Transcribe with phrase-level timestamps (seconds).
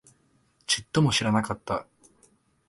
[0.65, 1.85] ちっとも知らなかった